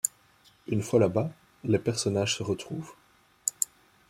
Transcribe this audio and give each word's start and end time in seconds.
Une 0.67 0.81
fois 0.81 0.99
là-bas, 0.99 1.29
les 1.63 1.77
personnages 1.77 2.35
se 2.35 2.41
retrouvent. 2.41 2.95